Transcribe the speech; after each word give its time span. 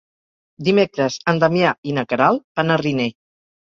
Dimecres 0.69 1.19
en 1.33 1.43
Damià 1.45 1.77
i 1.93 1.97
na 2.01 2.09
Queralt 2.11 2.47
van 2.63 2.77
a 2.77 2.83
Riner. 2.87 3.13